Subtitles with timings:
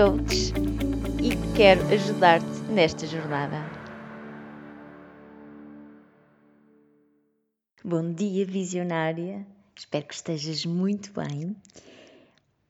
[0.00, 0.54] coach
[1.22, 3.58] e quero ajudar-te nesta jornada.
[7.84, 9.46] Bom dia, visionária!
[9.76, 11.54] Espero que estejas muito bem.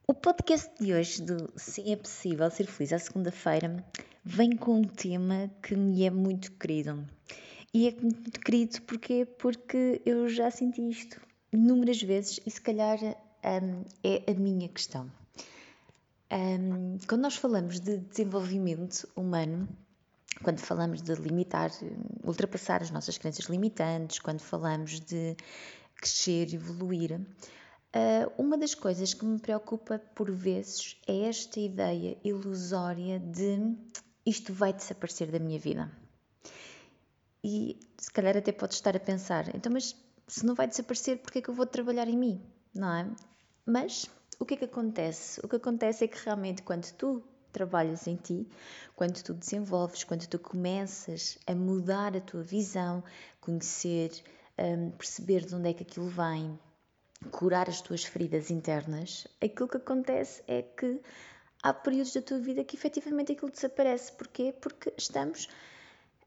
[0.05, 3.81] O podcast de hoje do Sim é Possível Ser Feliz à segunda-feira
[4.25, 7.07] vem com um tema que me é muito querido.
[7.73, 11.21] E é muito querido porque, porque eu já senti isto
[11.53, 15.09] inúmeras vezes e se calhar um, é a minha questão.
[16.31, 19.67] Um, quando nós falamos de desenvolvimento humano,
[20.41, 21.71] quando falamos de limitar,
[22.23, 25.35] ultrapassar as nossas crenças limitantes, quando falamos de
[25.95, 33.19] crescer, evoluir, uh, uma das coisas que me preocupa por vezes é esta ideia ilusória
[33.19, 33.75] de
[34.25, 35.91] isto vai desaparecer da minha vida.
[37.43, 39.95] E se calhar até podes estar a pensar, então, mas
[40.27, 42.41] se não vai desaparecer, por que é que eu vou trabalhar em mim?
[42.73, 43.11] Não é?
[43.65, 44.09] Mas
[44.41, 45.39] o que é que acontece?
[45.43, 48.47] O que acontece é que realmente quando tu trabalhas em ti,
[48.95, 53.03] quando tu desenvolves, quando tu começas a mudar a tua visão,
[53.39, 54.11] conhecer,
[54.57, 56.59] um, perceber de onde é que aquilo vem,
[57.29, 60.99] curar as tuas feridas internas, aquilo que acontece é que
[61.61, 64.11] há períodos da tua vida que efetivamente aquilo desaparece.
[64.13, 64.55] Porquê?
[64.59, 65.47] Porque estamos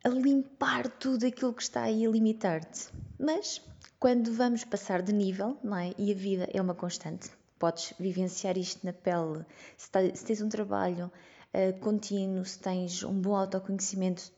[0.05, 2.91] a limpar tudo aquilo que está aí a limitar-te.
[3.19, 3.61] Mas
[3.99, 5.93] quando vamos passar de nível, não é?
[5.99, 9.45] E a vida é uma constante, podes vivenciar isto na pele.
[9.77, 11.11] Se, se tens um trabalho
[11.53, 14.31] uh, contínuo, se tens um bom autoconhecimento,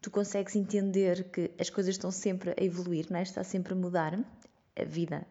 [0.00, 3.22] tu consegues entender que as coisas estão sempre a evoluir, não é?
[3.22, 4.18] está sempre a mudar.
[4.76, 5.26] A vida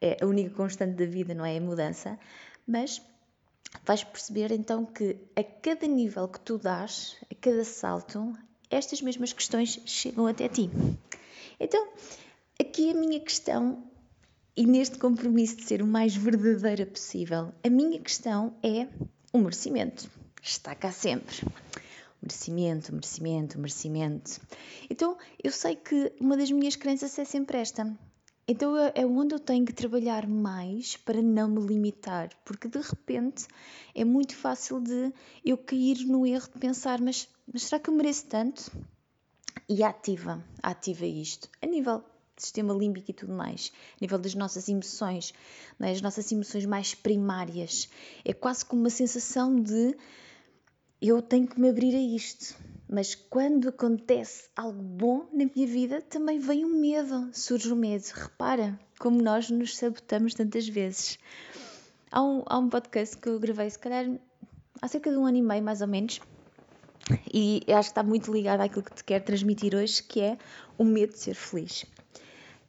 [0.00, 1.56] é a única constante da vida, não é?
[1.56, 2.18] A mudança.
[2.66, 3.02] Mas
[3.84, 8.32] vais perceber então que a cada nível que tu dás, a cada salto,
[8.70, 10.70] estas mesmas questões chegam até ti.
[11.60, 11.88] Então,
[12.60, 13.87] aqui a minha questão
[14.58, 18.88] e neste compromisso de ser o mais verdadeira possível, a minha questão é
[19.32, 20.10] o merecimento.
[20.42, 21.46] Está cá sempre.
[22.20, 24.40] Merecimento, merecimento, merecimento.
[24.90, 27.96] Então, eu sei que uma das minhas crenças é sempre esta.
[28.48, 33.46] Então é onde eu tenho que trabalhar mais para não me limitar, porque de repente
[33.94, 35.12] é muito fácil de
[35.44, 38.72] eu cair no erro de pensar, mas, mas será que eu mereço tanto?
[39.68, 42.02] E ativa, ativa isto, a nível
[42.42, 45.32] sistema límbico e tudo mais, a nível das nossas emoções,
[45.80, 45.90] é?
[45.90, 47.88] as nossas emoções mais primárias.
[48.24, 49.96] É quase como uma sensação de
[51.00, 52.56] eu tenho que me abrir a isto.
[52.90, 58.04] Mas quando acontece algo bom na minha vida, também vem o medo, surge o medo.
[58.14, 61.18] Repara como nós nos sabotamos tantas vezes.
[62.10, 64.06] Há um, há um podcast que eu gravei, se calhar,
[64.80, 66.18] há cerca de um ano e meio, mais ou menos,
[67.32, 70.38] e acho que está muito ligado àquilo que te quero transmitir hoje, que é
[70.76, 71.84] o medo de ser feliz.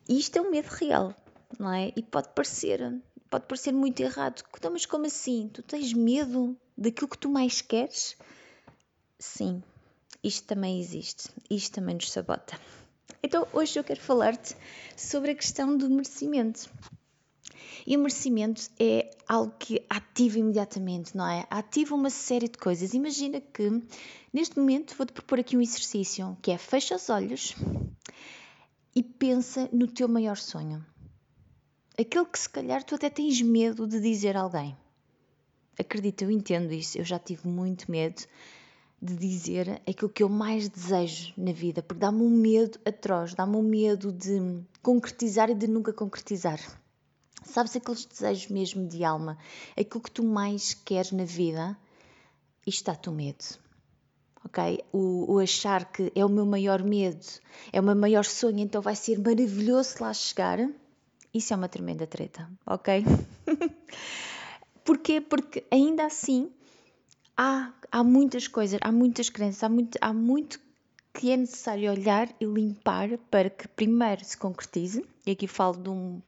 [0.10, 1.14] E isto é um medo real,
[1.60, 1.94] não é?
[1.96, 3.00] E pode parecer,
[3.30, 4.44] pode parecer muito errado.
[4.58, 5.48] Então, mas como assim?
[5.54, 8.18] Tu tens medo daquilo que tu mais queres?
[9.20, 9.62] Sim,
[10.24, 11.30] isto também existe.
[11.48, 12.60] Isto também nos sabota.
[13.22, 14.56] Então, hoje eu quero falar-te
[14.98, 16.68] sobre a questão do merecimento.
[17.86, 21.46] E o merecimento é algo que ativa imediatamente, não é?
[21.52, 22.96] Ativa uma série de coisas.
[22.96, 23.70] Imagina que
[24.34, 27.56] neste momento vou-te propor aqui um exercício que é fecha os olhos
[29.00, 30.86] e pensa no teu maior sonho.
[31.98, 34.76] Aquele que se calhar tu até tens medo de dizer a alguém.
[35.80, 36.98] Acredita, eu entendo isso.
[36.98, 38.22] Eu já tive muito medo
[39.02, 43.56] de dizer aquilo que eu mais desejo na vida, porque dá-me um medo atroz, dá-me
[43.56, 46.60] um medo de concretizar e de nunca concretizar.
[47.46, 49.38] Sabes aqueles desejos mesmo de alma,
[49.80, 51.78] aquilo que tu mais queres na vida,
[52.68, 53.46] e está-te o medo
[54.46, 54.84] ok?
[54.92, 57.26] O, o, achar que é o meu maior medo,
[57.72, 60.60] é o meu maior sonho, então vai ser maravilhoso lá chegar,
[61.34, 63.04] isso é uma tremenda treta, ok?
[64.84, 65.22] Porquê?
[65.22, 66.50] Porque ainda assim
[67.38, 70.60] há, há muitas coisas, há muitas crenças, há muito, há muito
[71.14, 75.90] que é necessário olhar e limpar para que primeiro se concretize, e aqui falo de
[75.90, 76.22] um,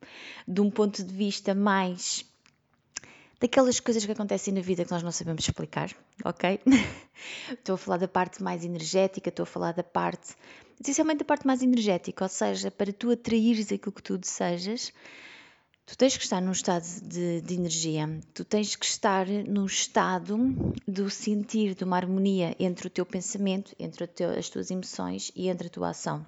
[0.47, 2.25] de um ponto de vista mais
[3.41, 5.91] daquelas coisas que acontecem na vida que nós não sabemos explicar,
[6.23, 6.59] ok?
[7.51, 10.35] estou a falar da parte mais energética, estou a falar da parte,
[10.79, 14.93] essencialmente da parte mais energética, ou seja, para tu atraires aquilo que tu desejas,
[15.83, 20.38] Tu tens que estar num estado de, de energia, tu tens que estar num estado
[20.88, 25.49] do sentir, de uma harmonia entre o teu pensamento, entre teu, as tuas emoções e
[25.49, 26.25] entre a tua ação.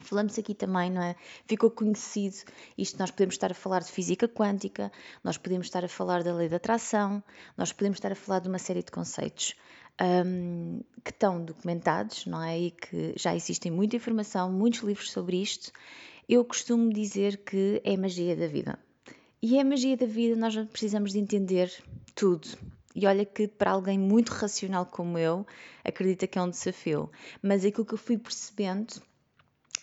[0.00, 1.16] Falamos aqui também, não é?
[1.46, 2.36] Ficou conhecido
[2.76, 4.92] isto, nós podemos estar a falar de física quântica,
[5.22, 7.22] nós podemos estar a falar da lei da atração,
[7.56, 9.54] nós podemos estar a falar de uma série de conceitos
[10.00, 12.58] um, que estão documentados, não é?
[12.58, 15.72] E que já existem muita informação, muitos livros sobre isto.
[16.28, 18.78] Eu costumo dizer que é magia da vida.
[19.40, 21.70] E é a magia da vida, nós precisamos de entender
[22.14, 22.48] tudo.
[22.94, 25.46] E olha que para alguém muito racional como eu,
[25.84, 27.10] acredita que é um desafio.
[27.42, 29.02] Mas aquilo que eu fui percebendo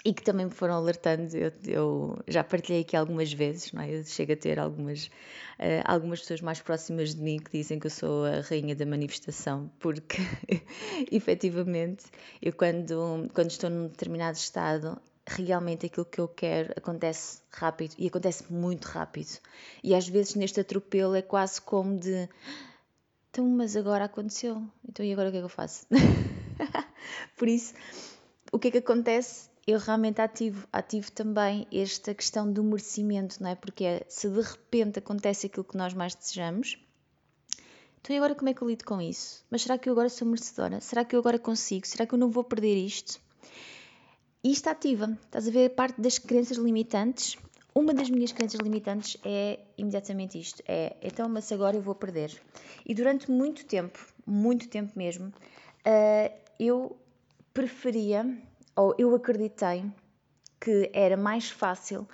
[0.04, 4.00] e que também me foram alertando, eu, eu, já partilhei aqui algumas vezes, não é?
[4.00, 7.86] eu chego a ter algumas, uh, algumas pessoas mais próximas de mim que dizem que
[7.86, 10.18] eu sou a rainha da manifestação, porque
[11.12, 12.06] efetivamente
[12.42, 18.08] eu quando, quando estou num determinado estado, realmente aquilo que eu quero acontece rápido e
[18.08, 19.38] acontece muito rápido.
[19.84, 22.28] E às vezes neste atropelo é quase como de
[23.30, 25.88] então, mas agora aconteceu, então e agora o que é que eu faço?
[27.38, 27.74] Por isso,
[28.52, 29.51] o que é que acontece?
[29.72, 33.56] Eu realmente ativo, ativo também esta questão do merecimento, não é?
[33.56, 36.78] Porque é, se de repente acontece aquilo que nós mais desejamos,
[38.02, 39.46] então e agora como é que eu lido com isso?
[39.50, 40.82] Mas será que eu agora sou merecedora?
[40.82, 41.88] Será que eu agora consigo?
[41.88, 43.22] Será que eu não vou perder isto?
[44.44, 47.38] E isto ativa, estás a ver a parte das crenças limitantes.
[47.74, 52.42] Uma das minhas crenças limitantes é imediatamente isto: é então, mas agora eu vou perder.
[52.86, 56.98] E durante muito tempo, muito tempo mesmo, uh, eu
[57.54, 58.26] preferia
[58.76, 59.86] ou eu acreditei
[60.60, 62.08] que era mais fácil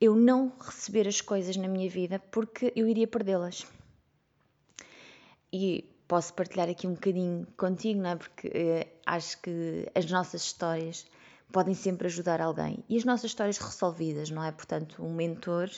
[0.00, 3.66] eu não receber as coisas na minha vida porque eu iria perdê-las.
[5.52, 8.16] E posso partilhar aqui um bocadinho contigo, não é?
[8.16, 11.06] Porque eh, acho que as nossas histórias
[11.52, 12.82] podem sempre ajudar alguém.
[12.88, 14.50] E as nossas histórias resolvidas, não é?
[14.50, 15.70] Portanto, um mentor,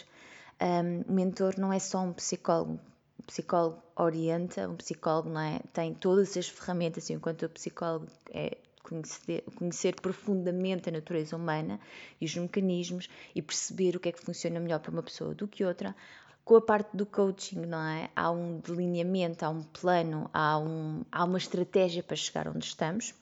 [0.60, 2.80] um, um mentor não é só um psicólogo.
[3.18, 5.60] O psicólogo orienta, um psicólogo não é?
[5.72, 11.80] tem todas as ferramentas, enquanto o psicólogo é conhecer, conhecer profundamente a natureza humana
[12.20, 15.48] e os mecanismos e perceber o que é que funciona melhor para uma pessoa do
[15.48, 15.96] que outra.
[16.44, 18.10] Com a parte do coaching, não é?
[18.14, 23.14] Há um delineamento, há um plano, há, um, há uma estratégia para chegar onde estamos.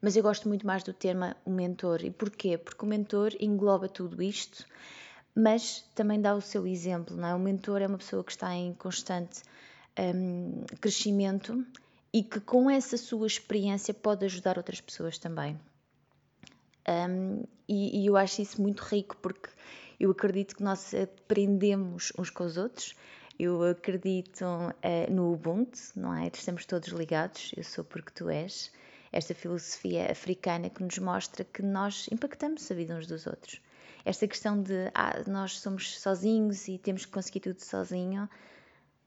[0.00, 2.04] Mas eu gosto muito mais do termo o mentor.
[2.04, 2.58] E porquê?
[2.58, 4.66] Porque o mentor engloba tudo isto,
[5.34, 7.34] mas também dá o seu exemplo, não é?
[7.34, 9.42] O mentor é uma pessoa que está em constante
[9.98, 11.64] um, crescimento
[12.12, 15.58] e que com essa sua experiência pode ajudar outras pessoas também.
[16.88, 19.48] Um, e, e, eu acho isso muito rico porque
[19.98, 22.94] eu acredito que nós aprendemos uns com os outros.
[23.38, 26.30] Eu acredito uh, no Ubuntu, não é?
[26.32, 27.52] Estamos todos ligados.
[27.56, 28.70] Eu sou porque tu és.
[29.12, 33.60] Esta filosofia africana que nos mostra que nós impactamos a vida uns dos outros.
[34.04, 38.28] Esta questão de ah, nós somos sozinhos e temos que conseguir tudo sozinho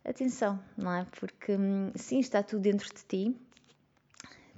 [0.06, 1.06] atenção, não é?
[1.19, 3.36] Porque hum, sim, está tudo dentro de ti,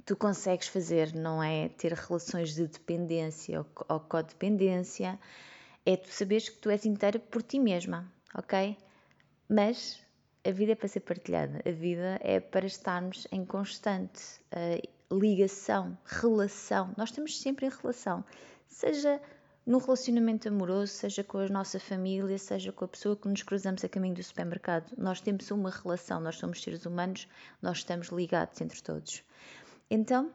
[0.05, 5.19] tu consegues fazer, não é ter relações de dependência ou, codependência,
[5.85, 8.77] é tu saberes que tu és inteira por ti mesma, ok?
[9.49, 9.99] Mas
[10.45, 14.21] a vida é para ser partilhada, a vida é para estarmos em constante
[14.53, 16.93] uh, ligação, relação.
[16.97, 18.23] Nós estamos sempre em relação,
[18.67, 19.21] seja
[19.67, 23.83] no relacionamento amoroso, seja com a nossa família, seja com a pessoa que nos cruzamos
[23.83, 24.93] a caminho do supermercado.
[24.97, 27.27] Nós temos uma relação, nós somos seres humanos,
[27.61, 29.21] nós estamos ligados entre todos.
[29.91, 30.31] Então,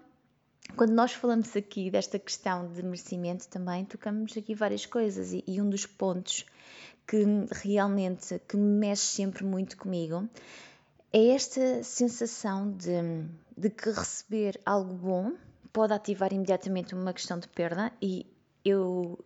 [0.77, 5.63] quando nós falamos aqui desta questão de merecimento também, tocamos aqui várias coisas e, e
[5.63, 6.45] um dos pontos
[7.07, 10.29] que realmente que me mexe sempre muito comigo
[11.11, 13.25] é esta sensação de,
[13.57, 15.33] de que receber algo bom
[15.73, 18.27] pode ativar imediatamente uma questão de perda e
[18.65, 19.19] eu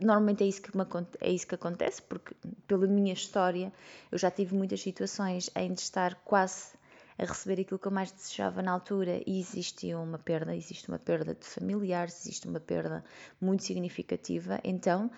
[0.00, 0.84] normalmente é isso que me,
[1.20, 2.34] é isso que acontece porque
[2.66, 3.72] pela minha história
[4.10, 6.72] eu já tive muitas situações em de estar quase
[7.18, 10.98] a receber aquilo que eu mais desejava na altura e existe uma perda, existe uma
[10.98, 13.04] perda de familiares, existe uma perda
[13.40, 14.58] muito significativa.
[14.64, 15.10] Então,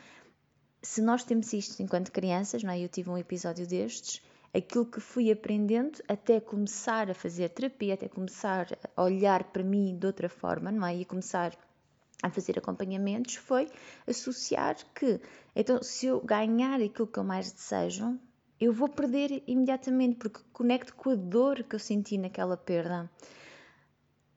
[0.82, 2.78] se nós temos isto enquanto crianças, não é?
[2.78, 4.22] eu tive um episódio destes,
[4.54, 9.96] aquilo que fui aprendendo até começar a fazer terapia, até começar a olhar para mim
[9.98, 10.96] de outra forma, não é?
[10.96, 11.56] E começar
[12.26, 13.70] a fazer acompanhamentos foi
[14.06, 15.20] associar que,
[15.54, 18.18] então, se eu ganhar aquilo que eu mais desejo,
[18.60, 23.10] eu vou perder imediatamente, porque conecto com a dor que eu senti naquela perda.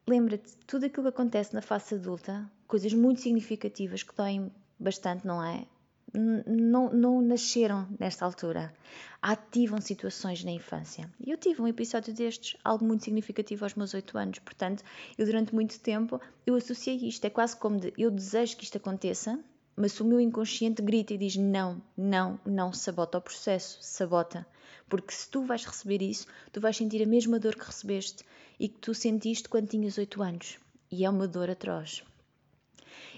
[0.08, 5.44] Lembra-te, tudo aquilo que acontece na face adulta, coisas muito significativas que doem bastante, não
[5.44, 5.66] é?
[6.14, 8.74] Não, não nasceram nesta altura,
[9.22, 11.10] ativam situações na infância.
[11.20, 14.84] E eu tive um episódio destes, algo muito significativo aos meus oito anos, portanto,
[15.18, 18.78] eu durante muito tempo eu associei isto, é quase como de eu desejo que isto
[18.78, 19.40] aconteça,
[19.82, 24.46] Mas o meu inconsciente grita e diz: não, não, não, sabota o processo, sabota.
[24.90, 28.26] Porque se tu vais receber isso, tu vais sentir a mesma dor que recebeste
[28.60, 30.60] e que tu sentiste quando tinhas 8 anos.
[30.92, 32.04] E é uma dor atroz.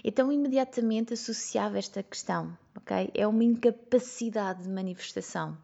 [0.04, 3.10] Então, imediatamente associava esta questão, ok?
[3.14, 5.56] É uma incapacidade de manifestação,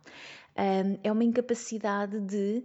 [1.03, 2.65] é uma incapacidade de,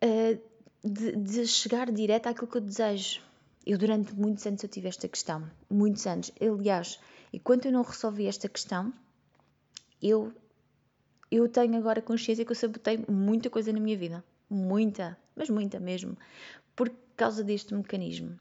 [0.00, 0.38] ah,
[0.84, 3.20] de, de chegar direto àquilo que eu desejo.
[3.66, 5.50] Eu, durante muitos anos, eu tive esta questão.
[5.68, 6.30] Muitos anos.
[6.40, 7.00] Aliás,
[7.32, 8.92] enquanto eu não resolvi esta questão,
[10.00, 10.32] eu,
[11.30, 14.24] eu tenho agora consciência que eu sabotei muita coisa na minha vida.
[14.48, 16.16] Muita, mas muita mesmo.
[16.76, 18.38] Por causa deste mecanismo.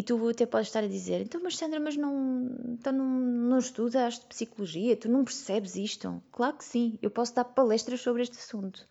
[0.00, 3.58] E tu até podes estar a dizer, então, mas Sandra, mas não, então não, não
[3.58, 6.22] estudas psicologia, tu não percebes isto?
[6.32, 8.86] Claro que sim, eu posso dar palestras sobre este assunto.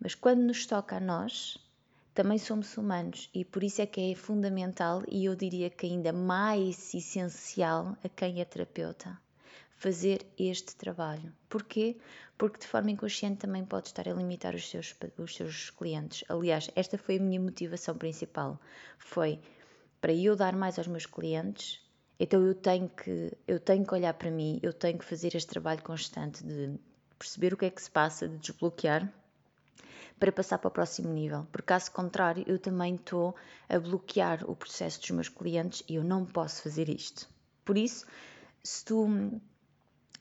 [0.00, 1.58] Mas quando nos toca a nós,
[2.14, 6.10] também somos humanos e por isso é que é fundamental e eu diria que ainda
[6.10, 9.20] mais essencial a quem é terapeuta
[9.76, 11.34] fazer este trabalho.
[11.50, 11.98] Porquê?
[12.38, 16.24] Porque de forma inconsciente também pode estar a limitar os seus, os seus clientes.
[16.30, 18.58] Aliás, esta foi a minha motivação principal.
[18.98, 19.38] Foi
[20.06, 21.80] para eu dar mais aos meus clientes,
[22.16, 25.48] então eu tenho que eu tenho que olhar para mim, eu tenho que fazer este
[25.48, 26.78] trabalho constante de
[27.18, 29.12] perceber o que é que se passa, de desbloquear
[30.16, 33.34] para passar para o próximo nível, porque caso contrário, eu também estou
[33.68, 37.28] a bloquear o processo dos meus clientes e eu não posso fazer isto.
[37.64, 38.06] Por isso,
[38.62, 39.08] se tu,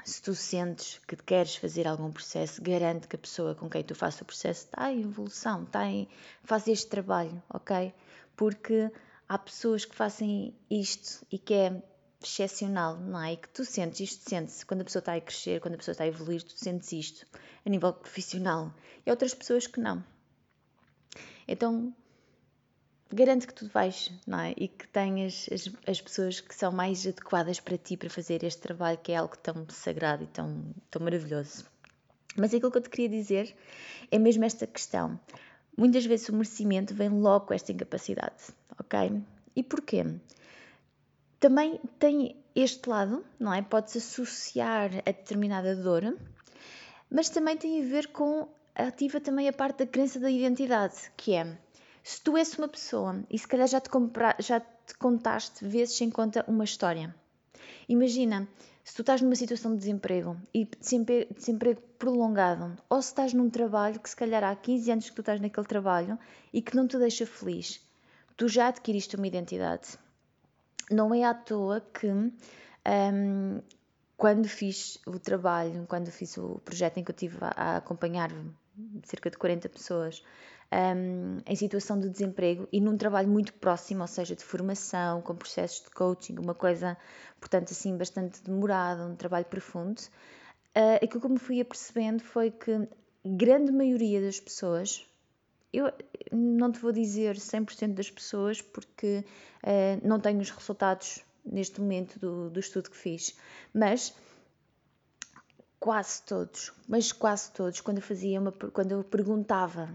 [0.04, 3.94] se tu sentes que queres fazer algum processo, garante que a pessoa com quem tu
[3.94, 6.08] faças o processo está em evolução, está em,
[6.44, 7.94] faz este trabalho, ok?
[8.36, 8.92] Porque
[9.28, 11.84] há pessoas que fazem isto e que é
[12.24, 13.34] excepcional, não é?
[13.34, 15.94] E que tu sentes, isto sente-se quando a pessoa está a crescer, quando a pessoa
[15.94, 17.28] está a evoluir, tu sentes isto
[17.66, 18.74] a nível profissional.
[19.06, 20.04] E há outras pessoas que não.
[21.48, 21.94] Então,
[23.14, 24.54] garante que tu vais, não é?
[24.58, 28.62] E que tenhas as, as pessoas que são mais adequadas para ti para fazer este
[28.62, 31.66] trabalho que é algo tão sagrado e tão, tão maravilhoso.
[32.36, 33.56] Mas aquilo que eu te queria dizer
[34.12, 35.20] é mesmo esta questão.
[35.78, 39.22] Muitas vezes o merecimento vem logo com esta incapacidade, ok?
[39.56, 40.04] E porquê?
[41.40, 43.62] Também tem este lado, não é?
[43.62, 46.18] Pode-se associar a determinada dor,
[47.10, 51.34] mas também tem a ver com, ativa também a parte da crença da identidade, que
[51.34, 51.58] é,
[52.04, 55.98] se tu és uma pessoa e se calhar já te, compra, já te contaste vezes
[55.98, 57.14] sem conta uma história.
[57.90, 58.48] Imagina,
[58.84, 63.50] se tu estás numa situação de desemprego e desemprego, desemprego prolongado, ou se estás num
[63.50, 66.20] trabalho que se calhar há 15 anos que tu estás naquele trabalho
[66.54, 67.82] e que não te deixa feliz,
[68.38, 69.98] tu já adquiriste uma identidade.
[70.92, 73.62] Não é à toa que um,
[74.18, 78.32] quando fiz o trabalho, quando fiz o projeto em que eu estive a acompanhar
[79.04, 80.24] cerca de 40 pessoas
[80.72, 85.36] um, em situação de desemprego e num trabalho muito próximo, ou seja, de formação, com
[85.36, 86.98] processos de coaching, uma coisa,
[87.40, 92.88] portanto, assim, bastante demorada, um trabalho profundo, uh, aquilo que me fui apercebendo foi que
[93.24, 95.08] grande maioria das pessoas,
[95.78, 95.92] eu
[96.32, 99.26] não te vou dizer 100% das pessoas porque
[99.64, 103.36] uh, não tenho os resultados neste momento do, do estudo que fiz,
[103.74, 104.14] mas
[105.80, 109.90] quase todos, mas quase todos, quando eu fazia uma, quando eu perguntava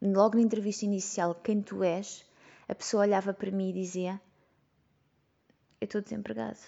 [0.00, 2.24] logo na entrevista inicial quem tu és,
[2.68, 4.20] a pessoa olhava para mim e dizia:
[5.80, 6.58] Eu estou desempregado.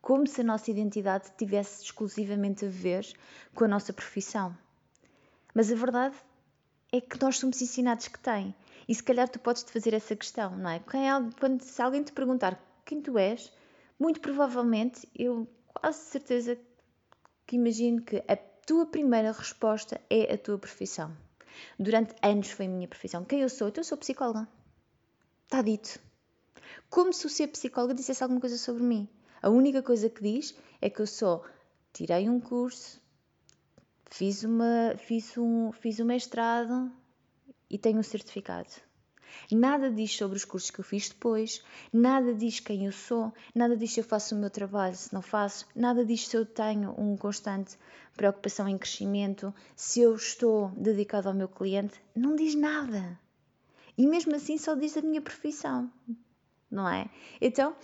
[0.00, 3.06] Como se a nossa identidade tivesse exclusivamente a ver
[3.54, 4.56] com a nossa profissão.
[5.54, 6.14] Mas a verdade
[6.94, 8.54] é que nós somos ensinados que tem.
[8.86, 10.80] E se calhar tu podes te fazer essa questão, não é?
[11.40, 13.52] Quando, se alguém te perguntar quem tu és,
[13.98, 16.56] muito provavelmente eu quase certeza
[17.44, 21.10] que imagino que a tua primeira resposta é a tua profissão.
[21.76, 23.24] Durante anos foi a minha profissão.
[23.24, 23.68] Quem eu sou?
[23.68, 24.46] Então eu sou psicóloga.
[25.46, 25.98] Está dito.
[26.88, 29.08] Como se o ser psicóloga dissesse alguma coisa sobre mim.
[29.42, 31.44] A única coisa que diz é que eu sou.
[31.92, 33.00] Tirei um curso,
[34.16, 36.88] Fiz, uma, fiz, um, fiz um mestrado
[37.68, 38.70] e tenho um certificado.
[39.50, 43.76] Nada diz sobre os cursos que eu fiz depois, nada diz quem eu sou, nada
[43.76, 46.92] diz se eu faço o meu trabalho, se não faço, nada diz se eu tenho
[46.92, 47.76] uma constante
[48.16, 53.18] preocupação em crescimento, se eu estou dedicado ao meu cliente, não diz nada.
[53.98, 55.90] E mesmo assim só diz a minha profissão,
[56.70, 57.10] não é?
[57.40, 57.74] Então,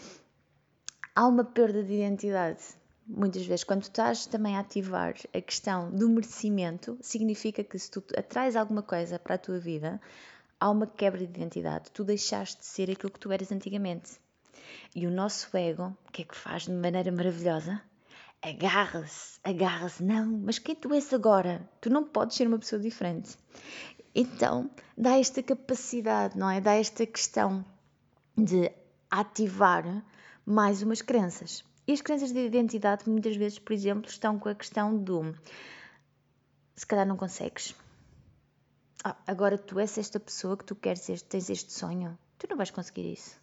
[1.13, 2.79] há uma perda de identidade
[3.11, 7.91] muitas vezes, quando tu estás também a ativar a questão do merecimento, significa que se
[7.91, 10.01] tu atrais alguma coisa para a tua vida,
[10.59, 11.91] há uma quebra de identidade.
[11.91, 14.13] Tu deixaste de ser aquilo que tu eras antigamente.
[14.95, 17.81] E o nosso ego, o que é que faz de maneira maravilhosa?
[18.43, 20.03] Agarra-se, agarra-se.
[20.03, 21.69] Não, mas quem tu és agora?
[21.81, 23.37] Tu não podes ser uma pessoa diferente.
[24.15, 26.61] Então, dá esta capacidade, não é?
[26.61, 27.65] Dá esta questão
[28.37, 28.71] de
[29.11, 30.05] ativar
[30.45, 31.65] mais umas crenças.
[31.87, 35.35] E as crenças de identidade muitas vezes, por exemplo, estão com a questão do
[36.81, 37.75] se calhar não consegues.
[39.05, 42.57] Ah, agora tu és esta pessoa que tu queres, este, tens este sonho, tu não
[42.57, 43.39] vais conseguir isso.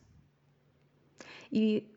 [1.52, 1.88] E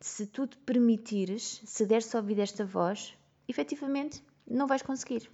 [0.00, 3.16] se tu te permitires, se deres ouvir esta voz,
[3.48, 5.30] efetivamente não vais conseguir.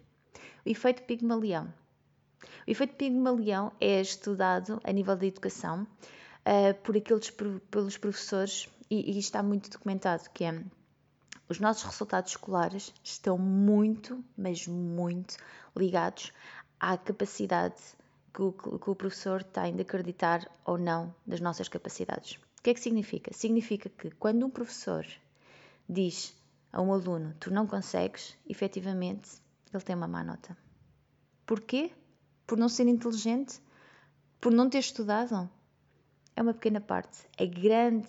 [0.65, 1.73] O efeito Pigmalião.
[2.67, 7.31] O efeito Pigmalião é estudado a nível da educação uh, por aqueles
[7.69, 10.65] pelos professores e, e está muito documentado que é
[11.49, 15.37] os nossos resultados escolares estão muito, mas muito
[15.77, 16.33] ligados
[16.79, 17.81] à capacidade
[18.33, 22.39] que o, que o professor tem de acreditar ou não das nossas capacidades.
[22.59, 23.33] O que é que significa?
[23.35, 25.05] Significa que quando um professor
[25.89, 26.33] diz
[26.73, 29.29] a um aluno tu não consegues, efetivamente
[29.73, 30.57] ele tem uma má nota.
[31.45, 31.91] Porquê?
[32.47, 33.61] Por não ser inteligente?
[34.41, 35.51] Por não ter estudado?
[36.37, 37.27] É uma pequena parte.
[37.37, 38.09] A grande,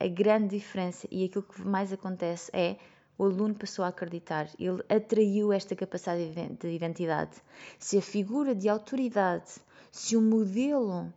[0.00, 2.76] a grande diferença e aquilo que mais acontece é
[3.16, 7.36] o aluno passou a acreditar, ele atraiu esta capacidade de identidade.
[7.78, 9.50] Se a figura de autoridade,
[9.90, 11.12] se o modelo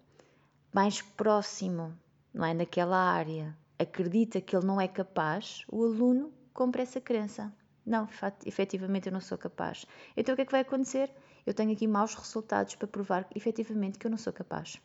[0.73, 1.95] mais próximo,
[2.33, 7.53] não é, naquela área, acredita que ele não é capaz, o aluno compra essa crença.
[7.85, 8.07] Não,
[8.45, 9.85] efetivamente eu não sou capaz.
[10.17, 11.11] Então o que é que vai acontecer?
[11.45, 14.79] Eu tenho aqui maus resultados para provar efetivamente que eu não sou capaz.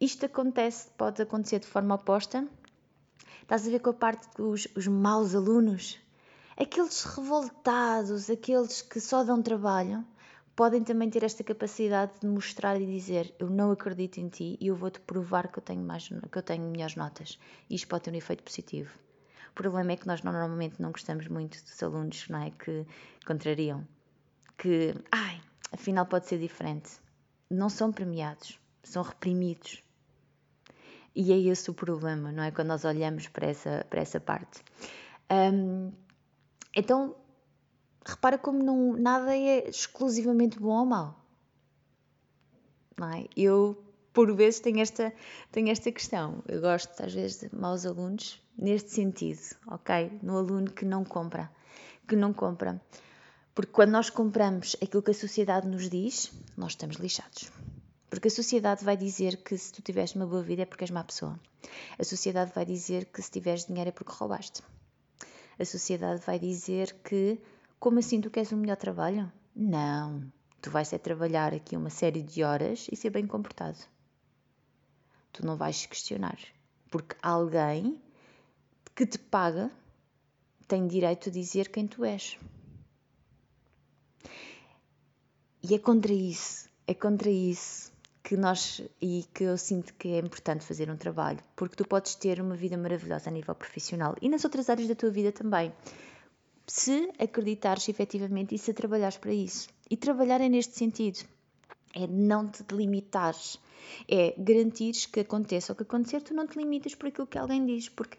[0.00, 2.46] Isto acontece, pode acontecer de forma oposta.
[3.44, 6.00] Estás a ver com a parte dos os maus alunos?
[6.56, 10.02] Aqueles revoltados, aqueles que só dão trabalho,
[10.56, 14.68] podem também ter esta capacidade de mostrar e dizer eu não acredito em ti e
[14.68, 17.38] eu vou-te provar que eu tenho, mais, que eu tenho melhores notas.
[17.68, 18.90] E isto pode ter um efeito positivo.
[19.50, 22.86] O problema é que nós normalmente não gostamos muito dos alunos não é, que
[23.26, 23.86] contrariam.
[24.56, 25.38] Que, ai,
[25.70, 26.92] afinal pode ser diferente.
[27.50, 29.82] Não são premiados, são reprimidos.
[31.14, 32.50] E é esse o problema, não é?
[32.50, 34.62] Quando nós olhamos para essa, para essa parte.
[35.30, 35.92] Um,
[36.74, 37.14] então,
[38.04, 41.24] repara como não, nada é exclusivamente bom ou mau.
[42.98, 43.26] Não é?
[43.36, 45.12] Eu, por vezes, tenho esta,
[45.52, 46.42] tenho esta questão.
[46.48, 50.18] Eu gosto, às vezes, de maus alunos neste sentido, ok?
[50.22, 51.50] No aluno que não compra.
[52.06, 52.80] Que não compra.
[53.54, 57.52] Porque quando nós compramos aquilo que a sociedade nos diz, nós estamos lixados.
[58.10, 60.90] Porque a sociedade vai dizer que se tu tiveres uma boa vida é porque és
[60.90, 61.38] má pessoa.
[61.98, 64.62] A sociedade vai dizer que se tiveres dinheiro é porque roubaste.
[65.58, 67.40] A sociedade vai dizer que,
[67.78, 69.32] como assim tu queres um melhor trabalho?
[69.54, 70.32] Não.
[70.60, 73.78] Tu vais é trabalhar aqui uma série de horas e ser bem comportado.
[75.32, 76.38] Tu não vais questionar.
[76.90, 78.00] Porque alguém
[78.94, 79.70] que te paga
[80.66, 82.38] tem direito a dizer quem tu és.
[85.62, 87.93] E é contra isso, é contra isso
[88.24, 92.14] que nós e que eu sinto que é importante fazer um trabalho, porque tu podes
[92.14, 95.70] ter uma vida maravilhosa a nível profissional e nas outras áreas da tua vida também.
[96.66, 99.68] Se acreditares efetivamente e se trabalhares para isso.
[99.90, 101.18] E trabalhar é neste sentido.
[101.94, 103.58] É não te limitares.
[104.08, 107.66] É garantires que aconteça o que acontecer, tu não te limitas por aquilo que alguém
[107.66, 107.90] diz.
[107.90, 108.16] Porque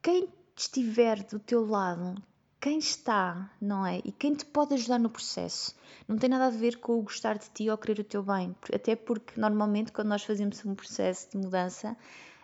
[0.00, 2.14] quem estiver do teu lado
[2.60, 4.00] quem está, não é?
[4.04, 5.76] E quem te pode ajudar no processo.
[6.08, 8.54] Não tem nada a ver com o gostar de ti ou querer o teu bem.
[8.74, 11.96] Até porque, normalmente, quando nós fazemos um processo de mudança,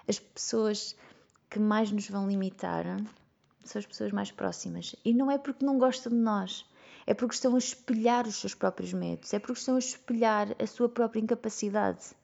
[0.06, 0.96] as pessoas
[1.50, 2.84] que mais nos vão limitar
[3.64, 4.94] são as pessoas mais próximas.
[5.04, 6.64] E não é porque não gostam de nós.
[7.06, 9.34] É porque estão a espelhar os seus próprios medos.
[9.34, 12.14] É porque estão a espelhar a sua própria incapacidade.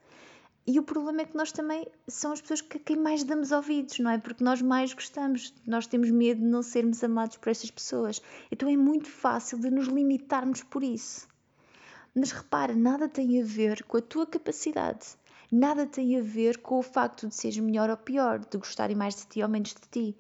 [0.73, 3.99] E o problema é que nós também são as pessoas que quem mais damos ouvidos,
[3.99, 4.19] não é?
[4.19, 8.23] Porque nós mais gostamos, nós temos medo de não sermos amados por essas pessoas.
[8.53, 11.27] Então é muito fácil de nos limitarmos por isso.
[12.15, 15.09] Mas repara, nada tem a ver com a tua capacidade,
[15.51, 19.17] nada tem a ver com o facto de seres melhor ou pior, de gostarem mais
[19.17, 20.17] de ti ou menos de ti.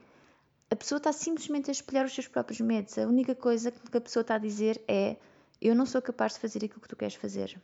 [0.69, 2.99] A pessoa está simplesmente a espelhar os seus próprios medos.
[2.99, 5.17] A única coisa que a pessoa está a dizer é:
[5.61, 7.57] Eu não sou capaz de fazer aquilo que tu queres fazer.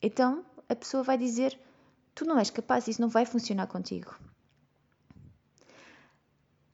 [0.00, 1.58] Então a pessoa vai dizer
[2.14, 4.14] Tu não és capaz, isso não vai funcionar contigo.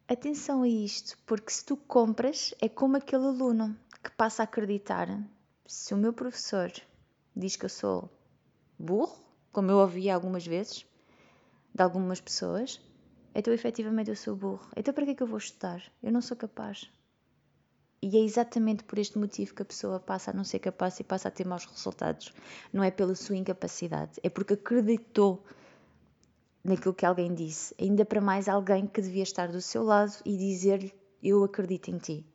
[0.08, 5.06] Atenção a isto, porque se tu compras, é como aquele aluno que passa a acreditar.
[5.66, 6.72] Se o meu professor
[7.36, 8.10] diz que eu sou
[8.78, 9.22] burro,
[9.52, 10.86] como eu ouvi algumas vezes
[11.74, 12.80] de algumas pessoas,
[13.34, 14.66] então efetivamente eu sou burro.
[14.76, 15.82] Então para que é que eu vou estudar?
[16.02, 16.90] Eu não sou capaz.
[18.00, 21.04] E é exatamente por este motivo que a pessoa passa a não ser capaz e
[21.04, 22.32] passa a ter maus resultados.
[22.72, 25.44] Não é pela sua incapacidade, é porque acreditou
[26.62, 27.74] naquilo que alguém disse.
[27.80, 31.98] Ainda para mais alguém que devia estar do seu lado e dizer-lhe: Eu acredito em
[31.98, 32.26] ti.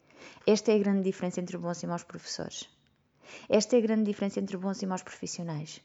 [0.46, 2.70] Esta é a grande diferença entre bons e maus professores.
[3.48, 5.82] Esta é a grande diferença entre bons e maus profissionais.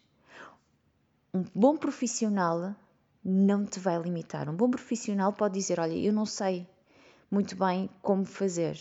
[1.32, 2.74] Um bom profissional
[3.24, 4.48] não te vai limitar.
[4.48, 6.66] Um bom profissional pode dizer: Olha, eu não sei
[7.30, 8.76] muito bem como fazer.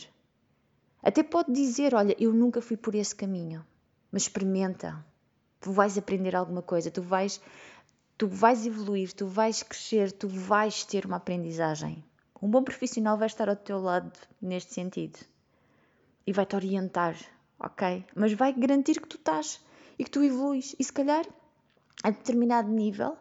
[1.08, 3.65] Até pode dizer: Olha, eu nunca fui por esse caminho,
[4.12, 5.06] mas experimenta.
[5.62, 7.39] Tu vais aprender alguma coisa, tu vais,
[8.17, 12.04] tu vais evoluir, tu vais crescer, tu vais ter uma aprendizagem.
[12.41, 15.17] Um bom profissional vai estar ao teu lado neste sentido
[16.26, 17.15] e vai te orientar,
[17.58, 18.06] ok?
[18.13, 19.62] Mas vai garantir que tu estás
[19.98, 20.76] e que tu evoluís.
[20.78, 21.26] E se calhar,
[22.04, 23.15] a determinado nível,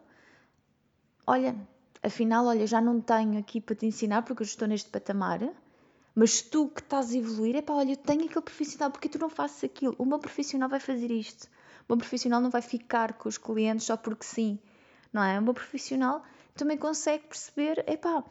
[1.25, 1.55] olha,
[2.03, 5.40] afinal, olha, já não tenho aqui para te ensinar porque eu estou neste patamar,
[6.16, 9.18] mas tu que estás a evoluir, é pá, olha, eu tenho aquele profissional, porque tu
[9.18, 9.94] não fazes aquilo?
[10.00, 11.46] Um bom profissional vai fazer isto.
[11.83, 14.59] Um bom profissional não vai ficar com os clientes só porque sim,
[15.12, 15.38] não é?
[15.38, 16.24] Um bom profissional
[16.55, 18.24] também consegue perceber, é pá,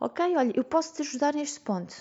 [0.00, 1.94] ok, olha, eu posso te ajudar neste ponto,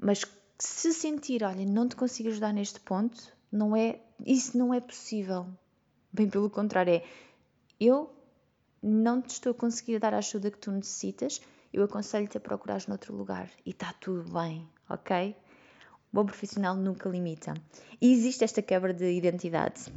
[0.00, 0.24] mas
[0.58, 5.46] se sentir, olha, não te consigo ajudar neste ponto, não é, isso não é possível.
[6.10, 7.04] Bem pelo contrário, é
[7.78, 8.10] eu
[8.82, 11.42] não te estou a conseguir dar a ajuda que tu necessitas,
[11.74, 15.36] eu aconselho-te a procurares noutro lugar e está tudo bem, ok?
[16.12, 17.52] O bom profissional nunca limita.
[18.00, 19.92] E existe esta quebra de identidade.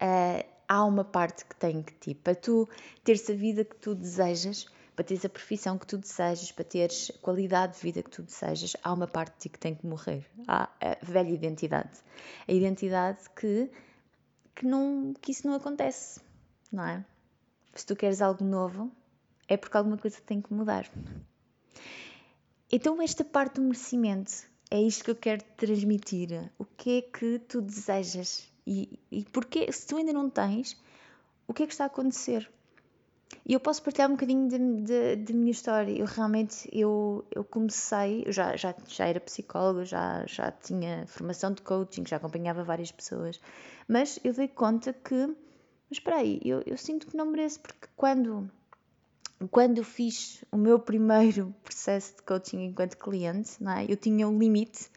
[0.00, 2.66] Uh, há uma parte que tem que, tipo, para tu
[3.04, 4.64] teres a vida que tu desejas,
[4.96, 8.22] para teres a profissão que tu desejas, para teres a qualidade de vida que tu
[8.22, 10.24] desejas, há uma parte de ti que tem que morrer.
[10.48, 12.00] Há a velha identidade.
[12.48, 13.70] A identidade que,
[14.54, 16.18] que, não, que isso não acontece,
[16.72, 17.04] não é?
[17.74, 18.90] Se tu queres algo novo,
[19.48, 20.90] é porque alguma coisa tem que mudar.
[22.70, 24.32] Então, esta parte do merecimento
[24.70, 26.50] é isto que eu quero transmitir.
[26.58, 28.48] O que é que tu desejas?
[28.66, 30.76] E, e porque, se tu ainda não tens,
[31.46, 32.50] o que é que está a acontecer?
[33.44, 35.92] E eu posso partilhar um bocadinho da minha história.
[35.92, 41.52] Eu realmente, eu, eu comecei, eu já, já, já era psicóloga, já, já tinha formação
[41.52, 43.40] de coaching, já acompanhava várias pessoas,
[43.88, 45.36] mas eu dei conta que, mas
[45.98, 48.50] espera aí, eu, eu sinto que não mereço, porque quando,
[49.48, 53.86] quando eu fiz o meu primeiro processo de coaching enquanto cliente, não é?
[53.88, 54.88] eu tinha um limite,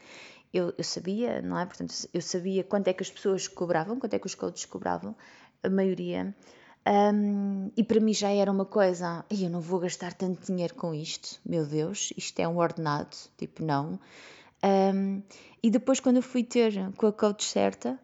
[0.53, 1.65] eu, eu sabia, não é?
[1.65, 5.15] Portanto, eu sabia quanto é que as pessoas cobravam, quanto é que os coaches cobravam,
[5.61, 6.33] a maioria,
[6.87, 10.93] um, e para mim já era uma coisa, eu não vou gastar tanto dinheiro com
[10.93, 13.99] isto, meu Deus, isto é um ordenado, tipo, não.
[14.63, 15.21] Um,
[15.63, 17.99] e depois, quando eu fui ter com a coach certa,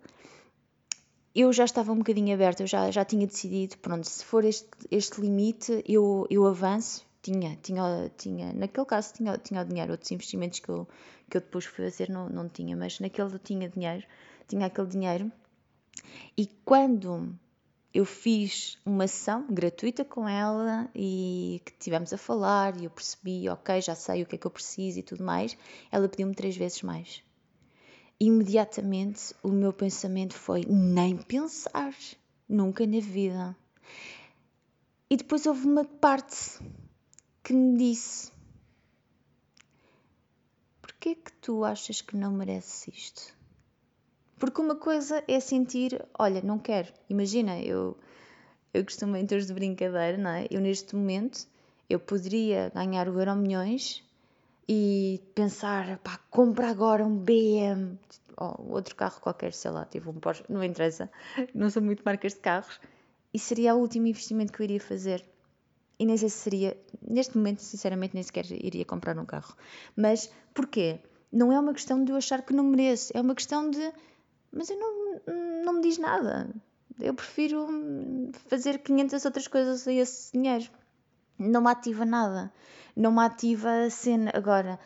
[1.33, 4.69] eu já estava um bocadinho aberta, eu já, já tinha decidido, pronto, se for este,
[4.89, 7.09] este limite, eu, eu avanço.
[7.23, 10.87] Tinha, tinha, tinha, naquele caso tinha, tinha o dinheiro, outros investimentos que eu,
[11.29, 14.03] que eu depois fui fazer não, não tinha, mas naquele eu tinha dinheiro,
[14.47, 15.31] tinha aquele dinheiro.
[16.35, 17.31] E quando
[17.93, 23.47] eu fiz uma sessão gratuita com ela e que tivemos a falar e eu percebi,
[23.49, 25.57] ok, já sei o que é que eu preciso e tudo mais.
[25.91, 27.21] Ela pediu-me três vezes mais.
[28.23, 31.91] Imediatamente o meu pensamento foi: nem pensar,
[32.47, 33.57] nunca na vida.
[35.09, 36.59] E depois houve uma parte
[37.43, 38.31] que me disse:
[40.83, 43.33] Porquê que tu achas que não mereces isto?
[44.37, 46.93] Porque uma coisa é sentir, olha, não quero.
[47.09, 47.97] Imagina, eu,
[48.71, 50.45] eu costumo em de brincadeira, não é?
[50.51, 51.47] Eu neste momento,
[51.89, 54.03] eu poderia ganhar o Euro Milhões
[54.73, 57.99] e pensar, pá, compra agora um BM,
[58.37, 61.11] ou outro carro qualquer, sei lá, tive um Porsche, não interessa,
[61.53, 62.79] não sou muito marcas de carros,
[63.33, 65.25] e seria o último investimento que eu iria fazer.
[65.99, 69.57] E nem sei se seria, neste momento, sinceramente, nem sequer iria comprar um carro.
[69.93, 71.01] Mas porquê?
[71.29, 73.91] Não é uma questão de eu achar que não mereço, é uma questão de
[74.53, 75.21] mas eu não,
[75.65, 76.49] não me diz nada.
[76.97, 77.67] Eu prefiro
[78.47, 80.69] fazer 500 outras coisas a esse dinheiro.
[81.41, 82.53] Não me ativa nada.
[82.95, 84.31] Não me ativa a cena.
[84.33, 84.79] Agora,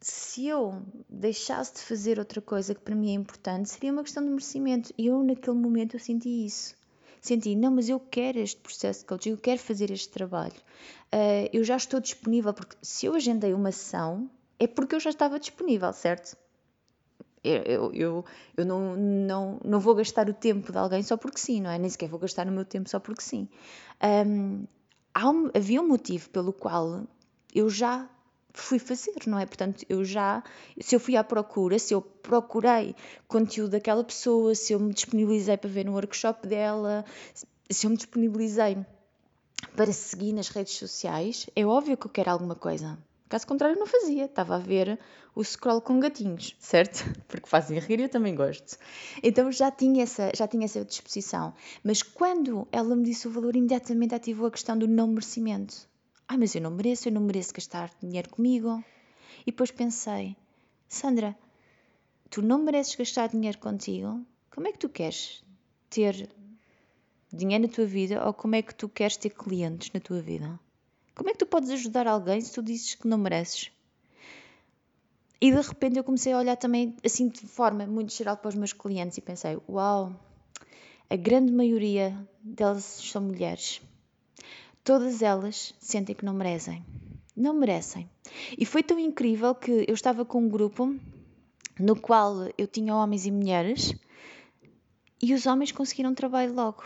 [0.00, 4.22] se eu deixasse de fazer outra coisa que para mim é importante, seria uma questão
[4.22, 4.94] de merecimento.
[4.96, 6.74] E eu, naquele momento, eu senti isso.
[7.20, 10.54] Senti, não, mas eu quero este processo de coaching, eu quero fazer este trabalho.
[11.12, 15.10] Uh, eu já estou disponível, porque se eu agendei uma sessão, é porque eu já
[15.10, 16.36] estava disponível, certo?
[17.42, 18.24] Eu, eu,
[18.56, 21.78] eu não, não, não vou gastar o tempo de alguém só porque sim, não é?
[21.78, 23.48] Nem sequer vou gastar o meu tempo só porque sim.
[24.02, 24.64] Um,
[25.18, 27.04] um, havia um motivo pelo qual
[27.54, 28.08] eu já
[28.52, 29.46] fui fazer, não é?
[29.46, 30.42] Portanto, eu já,
[30.80, 32.94] se eu fui à procura, se eu procurei
[33.28, 37.04] conteúdo daquela pessoa, se eu me disponibilizei para ver no workshop dela,
[37.68, 38.78] se eu me disponibilizei
[39.76, 42.98] para seguir nas redes sociais, é óbvio que eu quero alguma coisa.
[43.30, 44.24] Caso contrário, não fazia.
[44.24, 44.98] Estava a ver
[45.36, 47.04] o scroll com gatinhos, certo?
[47.28, 48.76] Porque fazem rir e eu também gosto.
[49.22, 51.54] Então já tinha, essa, já tinha essa disposição.
[51.84, 55.88] Mas quando ela me disse o valor, imediatamente ativou a questão do não merecimento.
[56.26, 58.84] Ah, mas eu não mereço, eu não mereço gastar dinheiro comigo.
[59.42, 60.36] E depois pensei,
[60.88, 61.38] Sandra,
[62.28, 64.26] tu não mereces gastar dinheiro contigo?
[64.50, 65.44] Como é que tu queres
[65.88, 66.28] ter
[67.32, 70.58] dinheiro na tua vida ou como é que tu queres ter clientes na tua vida?
[71.14, 73.70] Como é que tu podes ajudar alguém se tu dizes que não mereces?
[75.40, 78.54] E de repente eu comecei a olhar também assim de forma muito geral para os
[78.54, 80.14] meus clientes e pensei: uau,
[81.08, 83.80] a grande maioria delas são mulheres.
[84.84, 86.84] Todas elas sentem que não merecem.
[87.36, 88.08] Não merecem.
[88.56, 90.94] E foi tão incrível que eu estava com um grupo
[91.78, 93.94] no qual eu tinha homens e mulheres
[95.22, 96.84] e os homens conseguiram trabalho logo.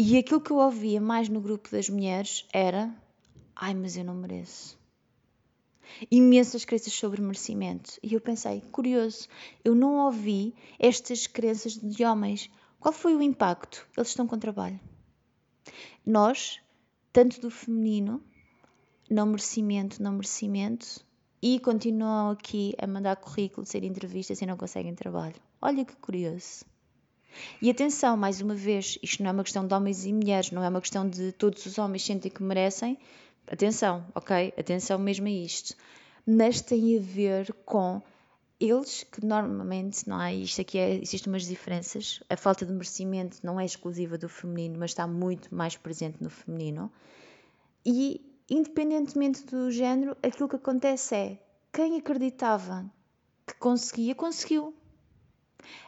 [0.00, 2.94] E aquilo que eu ouvia mais no grupo das mulheres era:
[3.56, 4.78] ai, mas eu não mereço.
[6.08, 7.98] Imensas crenças sobre merecimento.
[8.00, 9.26] E eu pensei: curioso,
[9.64, 12.48] eu não ouvi estas crenças de homens.
[12.78, 13.88] Qual foi o impacto?
[13.96, 14.78] Eles estão com trabalho.
[16.06, 16.60] Nós,
[17.12, 18.22] tanto do feminino,
[19.10, 21.04] não merecimento, não merecimento,
[21.42, 25.34] e continuam aqui a mandar currículos, ser entrevistas e não conseguem trabalho.
[25.60, 26.64] Olha que curioso.
[27.60, 30.62] E atenção, mais uma vez, isto não é uma questão de homens e mulheres, não
[30.62, 32.98] é uma questão de todos os homens sentem que merecem.
[33.50, 34.52] Atenção, ok?
[34.58, 35.74] Atenção mesmo a isto.
[36.26, 38.02] Mas tem a ver com
[38.60, 40.34] eles que normalmente, não é?
[40.34, 42.20] Isto aqui é, existem umas diferenças.
[42.28, 46.28] A falta de merecimento não é exclusiva do feminino, mas está muito mais presente no
[46.28, 46.90] feminino.
[47.86, 51.38] E, independentemente do género, aquilo que acontece é
[51.72, 52.84] quem acreditava
[53.46, 54.74] que conseguia, conseguiu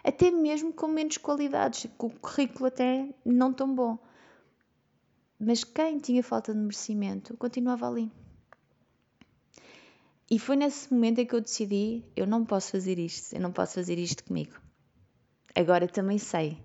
[0.02, 3.98] até mesmo com menos qualidades, com o currículo até não tão bom.
[5.38, 8.10] Mas quem tinha falta de merecimento continuava ali.
[10.30, 13.50] E foi nesse momento em que eu decidi: eu não posso fazer isto, eu não
[13.50, 14.60] posso fazer isto comigo.
[15.54, 16.56] Agora também sei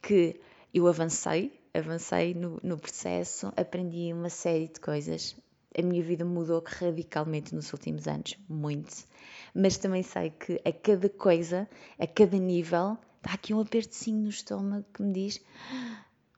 [0.00, 0.40] que
[0.72, 5.36] eu avancei, avancei no, no processo, aprendi uma série de coisas.
[5.76, 9.06] A minha vida mudou radicalmente nos últimos anos, muito
[9.54, 14.28] mas também sei que a cada coisa, a cada nível, está aqui um apertozinho no
[14.28, 15.40] estômago que me diz: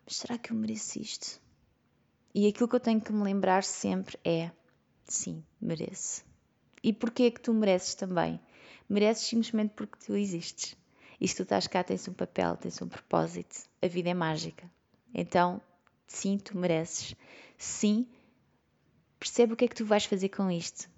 [0.05, 1.41] mas será que eu mereço isto?
[2.35, 4.51] E aquilo que eu tenho que me lembrar sempre é:
[5.07, 6.25] sim, mereço.
[6.83, 8.41] E porquê é que tu mereces também?
[8.89, 10.77] Mereces simplesmente porque tu existes.
[11.21, 13.65] E se tu estás cá, tens um papel, tens um propósito.
[13.81, 14.69] A vida é mágica.
[15.15, 15.61] Então,
[16.07, 17.15] sim, tu mereces.
[17.57, 18.09] Sim,
[19.21, 20.91] percebe o que é que tu vais fazer com isto.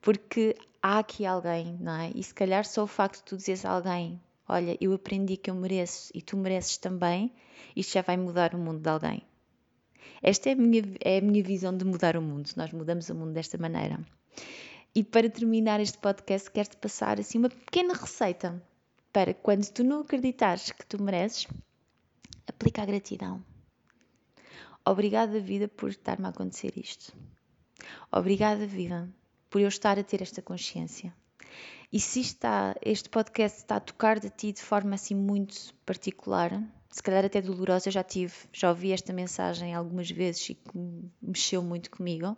[0.00, 2.12] Porque há aqui alguém, não é?
[2.14, 5.50] E se calhar só o facto de tu dizeres a alguém: Olha, eu aprendi que
[5.50, 7.32] eu mereço e tu mereces também,
[7.74, 9.22] isto já vai mudar o mundo de alguém.
[10.22, 12.50] Esta é a minha, é a minha visão de mudar o mundo.
[12.54, 13.98] Nós mudamos o mundo desta maneira.
[14.94, 18.62] E para terminar este podcast, quero-te passar assim uma pequena receita
[19.10, 21.46] para quando tu não acreditares que tu mereces,
[22.46, 23.42] aplica a gratidão.
[24.84, 27.14] Obrigada, vida, por estar-me a acontecer isto.
[28.12, 29.08] Obrigada, vida,
[29.54, 31.14] por eu estar a ter esta consciência.
[31.92, 36.60] E se está, este podcast está a tocar de ti de forma assim muito particular,
[36.90, 40.76] se calhar até dolorosa, já tive, já ouvi esta mensagem algumas vezes e que
[41.22, 42.36] mexeu muito comigo,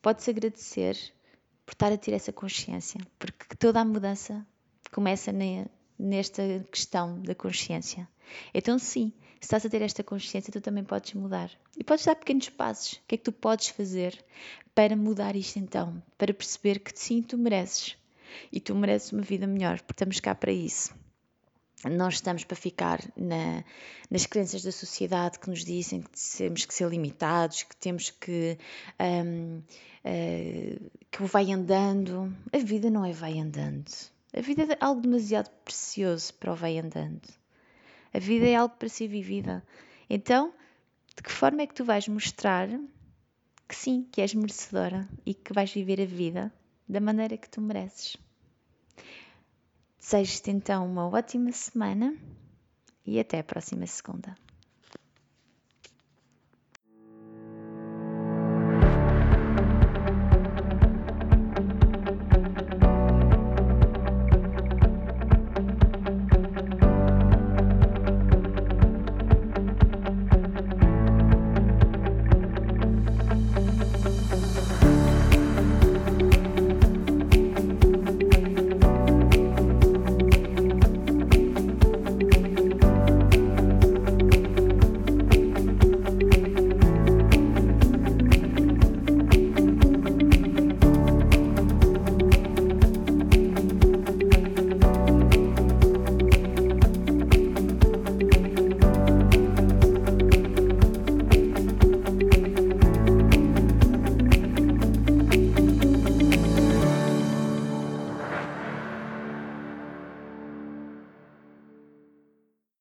[0.00, 0.96] podes agradecer
[1.66, 4.42] por estar a ter essa consciência, porque toda a mudança
[4.90, 5.30] começa
[5.98, 8.08] nesta questão da consciência.
[8.54, 11.50] Então, sim, se estás a ter esta consciência, tu também podes mudar.
[11.76, 12.94] E podes dar pequenos passos.
[12.94, 14.18] O que é que tu podes fazer
[14.74, 16.02] para mudar isto então?
[16.16, 17.96] Para perceber que sim, tu mereces.
[18.52, 20.94] E tu mereces uma vida melhor, porque estamos cá para isso.
[21.84, 23.64] Nós estamos para ficar na,
[24.10, 28.58] nas crenças da sociedade que nos dizem que temos que ser limitados, que temos que.
[29.00, 29.62] Um, uh,
[30.04, 30.78] eh,
[31.10, 32.34] que vai andando.
[32.52, 33.90] A vida não é vai andando.
[34.36, 37.22] A vida é algo demasiado precioso para o vai andando.
[38.12, 39.64] A vida é algo para ser vivida.
[40.08, 40.52] Então,
[41.16, 42.68] de que forma é que tu vais mostrar
[43.68, 46.52] que sim, que és merecedora e que vais viver a vida
[46.88, 48.16] da maneira que tu mereces?
[50.00, 52.16] Desejo-te então uma ótima semana
[53.04, 54.34] e até a próxima segunda.